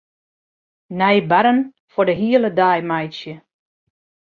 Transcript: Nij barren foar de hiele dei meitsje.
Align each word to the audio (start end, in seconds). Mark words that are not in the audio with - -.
Nij 0.99 1.17
barren 1.31 1.59
foar 1.91 2.07
de 2.09 2.15
hiele 2.21 2.49
dei 2.59 2.79
meitsje. 2.89 3.33